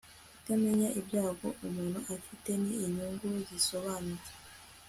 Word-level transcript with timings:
kutamenya 0.35 0.87
ibyago 0.99 1.47
umuntu 1.67 1.99
afite 2.15 2.49
ni 2.63 2.73
inyungu 2.85 3.27
zisobanutse 3.47 4.31